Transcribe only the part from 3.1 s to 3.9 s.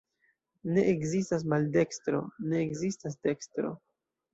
dekstro.